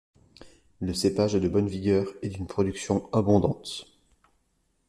Le 0.79 0.95
cépage 0.95 1.35
est 1.35 1.39
de 1.39 1.47
bonne 1.47 1.67
vigueur 1.67 2.07
et 2.23 2.29
d'une 2.29 2.47
production 2.47 3.07
abondante. 3.13 3.85